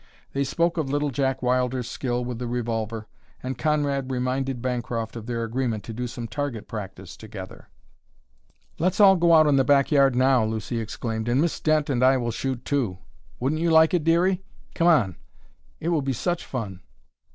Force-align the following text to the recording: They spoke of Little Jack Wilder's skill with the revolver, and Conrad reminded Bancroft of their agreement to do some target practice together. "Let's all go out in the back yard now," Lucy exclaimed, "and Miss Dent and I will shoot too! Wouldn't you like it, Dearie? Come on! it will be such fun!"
They 0.33 0.43
spoke 0.43 0.77
of 0.77 0.89
Little 0.89 1.11
Jack 1.11 1.43
Wilder's 1.43 1.87
skill 1.87 2.25
with 2.25 2.39
the 2.39 2.47
revolver, 2.47 3.07
and 3.43 3.55
Conrad 3.55 4.09
reminded 4.09 4.59
Bancroft 4.59 5.15
of 5.15 5.27
their 5.27 5.43
agreement 5.43 5.83
to 5.83 5.93
do 5.93 6.07
some 6.07 6.27
target 6.27 6.67
practice 6.67 7.15
together. 7.15 7.69
"Let's 8.79 8.99
all 8.99 9.15
go 9.15 9.31
out 9.35 9.45
in 9.45 9.57
the 9.57 9.63
back 9.63 9.91
yard 9.91 10.15
now," 10.15 10.43
Lucy 10.43 10.79
exclaimed, 10.79 11.29
"and 11.29 11.39
Miss 11.39 11.59
Dent 11.59 11.87
and 11.87 12.01
I 12.03 12.17
will 12.17 12.31
shoot 12.31 12.65
too! 12.65 12.97
Wouldn't 13.39 13.61
you 13.61 13.69
like 13.69 13.93
it, 13.93 14.03
Dearie? 14.03 14.41
Come 14.73 14.87
on! 14.87 15.17
it 15.79 15.89
will 15.89 16.01
be 16.01 16.13
such 16.13 16.45
fun!" 16.47 16.81